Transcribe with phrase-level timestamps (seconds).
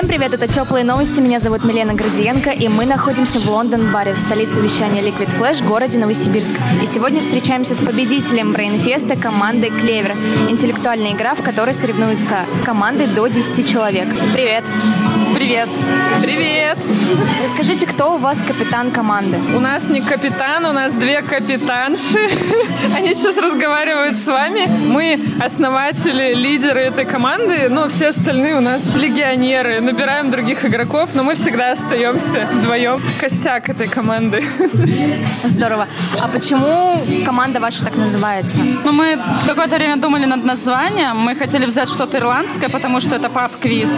[0.00, 1.20] Всем привет, это Теплые новости.
[1.20, 5.98] Меня зовут Милена Градиенко, и мы находимся в Лондон-баре в столице вещания Liquid Flash, городе
[5.98, 6.48] Новосибирск.
[6.82, 10.12] И сегодня встречаемся с победителем Брейнфеста командой Клевер.
[10.48, 14.08] Интеллектуальная игра, в которой соревнуются команды до 10 человек.
[14.32, 14.64] Привет.
[15.34, 15.68] Привет.
[16.22, 16.78] Привет.
[17.42, 19.38] Расскажите, кто у вас капитан команды?
[19.54, 22.18] У нас не капитан, у нас две капитанши.
[22.96, 24.66] Они сейчас разговаривают с вами.
[24.66, 29.80] Мы основатели, лидеры этой команды, но все остальные у нас легионеры.
[29.90, 33.02] Набираем других игроков, но мы всегда остаемся вдвоем.
[33.20, 34.44] Костяк этой команды.
[35.42, 35.88] Здорово.
[36.22, 38.60] А почему команда ваша так называется?
[38.60, 41.16] Ну, мы какое-то время думали над названием.
[41.16, 43.90] Мы хотели взять что-то ирландское, потому что это паб-квиз.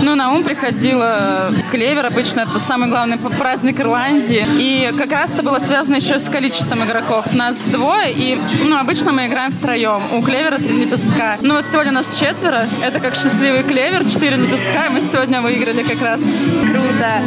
[0.00, 2.06] Ну, на ум приходило клевер.
[2.06, 4.46] Обычно это самый главный праздник Ирландии.
[4.56, 7.32] И как раз это было связано еще с количеством игроков.
[7.32, 10.00] Нас двое, и ну, обычно мы играем втроем.
[10.12, 11.38] У клевера три лепестка.
[11.40, 12.68] Ну, вот сегодня нас четверо.
[12.84, 14.86] Это как счастливый клевер, четыре лепестка.
[14.86, 16.22] И мы сегодня выиграли как раз.
[16.22, 17.22] Круто.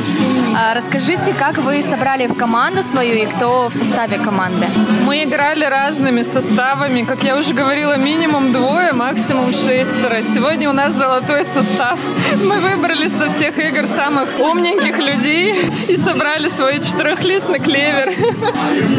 [0.56, 4.68] А расскажите, как вы собрали в команду свою и кто в составе команды?
[5.06, 7.04] Мы играли разными составами.
[7.04, 10.22] Как я уже говорила, минимум двое, максимум шестеро.
[10.22, 11.98] Сегодня у нас золотой состав.
[12.44, 15.56] Мы выбрали со всех игр самых умненьких людей
[15.88, 18.10] и собрали свой четырехлистный клевер.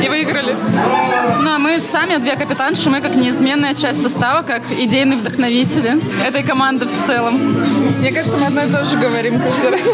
[0.03, 0.57] И выиграли.
[1.41, 6.43] Ну, а мы сами две капитанши, мы как неизменная часть состава, как идейные вдохновители этой
[6.43, 7.65] команды в целом.
[8.01, 9.89] Мне кажется, мы одно и то же говорим каждый раз.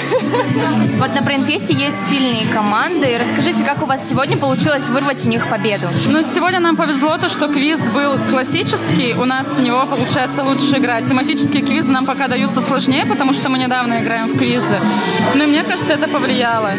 [0.98, 3.16] Вот на Брейнфесте есть сильные команды.
[3.18, 5.88] Расскажите, как у вас сегодня получилось вырвать у них победу?
[6.06, 9.14] Ну, сегодня нам повезло то, что квиз был классический.
[9.14, 11.06] У нас в него получается лучше играть.
[11.08, 14.78] Тематические квизы нам пока даются сложнее, потому что мы недавно играем в квизы.
[15.34, 16.72] Но мне кажется, это повлияло.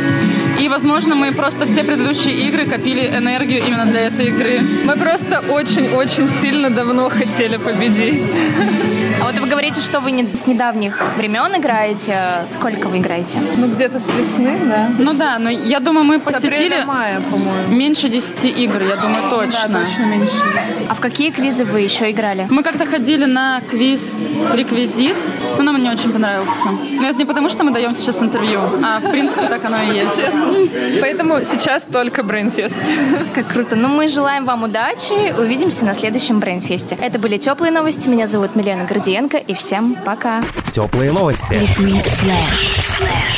[0.60, 4.62] И, возможно, мы просто все предыдущие игры копили энергию именно для этой игры.
[4.86, 8.24] Мы просто очень-очень сильно давно хотели победить.
[9.32, 12.44] А вот вы говорите, что вы не, с недавних времен играете.
[12.54, 13.40] Сколько вы играете?
[13.56, 14.90] Ну, где-то с весны, да.
[14.98, 17.70] Ну да, но я думаю, мы С посетили мая, по-моему.
[17.74, 19.70] меньше 10 игр, я думаю, точно.
[19.70, 20.34] Да, точно меньше.
[20.90, 22.46] А в какие квизы вы еще играли?
[22.50, 24.20] Мы как-то ходили на квиз
[24.54, 25.16] «Реквизит»,
[25.58, 26.68] но нам он не очень понравился.
[26.70, 29.96] Но это не потому, что мы даем сейчас интервью, а в принципе так оно и
[29.96, 30.20] есть.
[31.00, 32.78] Поэтому сейчас только Брейнфест.
[33.34, 33.78] Как круто.
[33.78, 35.34] Ну, мы желаем вам удачи.
[35.40, 36.98] Увидимся на следующем Брейнфесте.
[37.00, 38.10] Это были теплые новости.
[38.10, 38.86] Меня зовут Милена
[39.22, 39.38] Гордиенко.
[39.38, 40.42] И всем пока.
[40.72, 41.54] Теплые новости.
[41.54, 43.31] Liquid Flash.